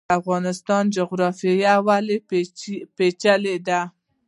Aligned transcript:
د 0.07 0.11
افغانستان 0.19 0.83
جغرافیا 0.97 1.73
ولې 1.87 2.17
پیچلې 2.97 3.55
ده؟ 3.67 3.81